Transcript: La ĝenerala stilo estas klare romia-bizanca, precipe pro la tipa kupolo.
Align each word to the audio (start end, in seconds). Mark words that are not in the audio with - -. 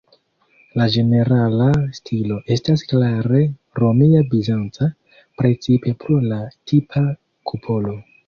La 0.79 0.85
ĝenerala 0.93 1.67
stilo 1.97 2.37
estas 2.55 2.85
klare 2.93 3.43
romia-bizanca, 3.83 4.89
precipe 5.43 5.93
pro 6.05 6.17
la 6.33 6.39
tipa 6.73 7.05
kupolo. 7.53 7.95